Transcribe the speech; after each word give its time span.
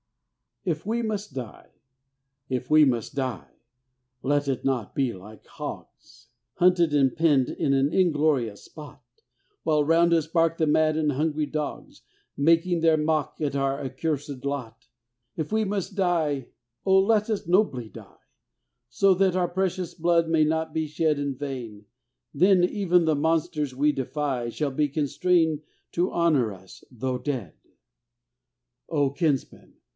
IF 0.63 0.85
WE 0.85 1.01
MUST 1.03 1.33
DIE 1.33 1.69
If 2.49 2.69
we 2.69 2.85
must 2.85 3.15
die 3.15 3.51
let 4.21 4.47
it 4.47 4.65
not 4.65 4.95
be 4.95 5.13
like 5.13 5.45
hogs 5.45 6.27
Hunted 6.55 6.93
and 6.93 7.15
penned 7.15 7.49
in 7.49 7.73
an 7.73 7.91
inglorious 7.91 8.63
spot, 8.63 9.03
While 9.63 9.83
round 9.83 10.13
us 10.13 10.25
bark 10.27 10.57
the 10.57 10.67
mad 10.67 10.97
and 10.97 11.13
hungry 11.13 11.45
dogs, 11.47 12.01
Making 12.35 12.81
their 12.81 12.97
mock 12.97 13.41
at 13.41 13.55
our 13.55 13.79
accursed 13.83 14.43
lot. 14.43 14.87
If 15.35 15.51
we 15.51 15.63
must 15.65 15.95
die 15.95 16.47
oh, 16.83 16.99
let 16.99 17.29
us 17.29 17.47
nobly 17.47 17.89
die, 17.89 18.17
So 18.89 19.13
that 19.15 19.35
our 19.35 19.47
precious 19.47 19.93
blood 19.95 20.29
may 20.29 20.43
not 20.45 20.73
be 20.73 20.85
shed 20.87 21.17
In 21.19 21.35
vain; 21.35 21.85
then 22.33 22.63
even 22.63 23.05
the 23.05 23.15
monsters 23.15 23.75
we 23.75 23.91
defy 23.91 24.49
Shall 24.49 24.71
be 24.71 24.89
constrained 24.89 25.61
to 25.93 26.11
honor 26.11 26.51
us 26.53 26.83
though 26.91 27.19
dead! 27.19 27.53
Oh, 28.89 29.11
Kinsmen! 29.11 29.75